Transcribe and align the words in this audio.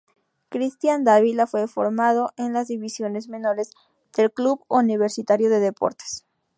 Cristian 0.49 1.03
Dávila 1.03 1.45
fue 1.45 1.67
formado 1.67 2.33
en 2.35 2.53
las 2.53 2.69
divisiones 2.69 3.27
menores 3.29 3.69
del 4.17 4.31
Club 4.31 4.65
Universitario 4.67 5.51
de 5.51 5.59
Deportes. 5.59 6.25